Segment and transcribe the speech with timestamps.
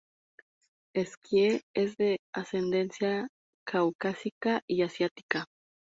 [0.97, 3.27] Skye es de ascendencia
[3.65, 5.45] caucásica y asiática.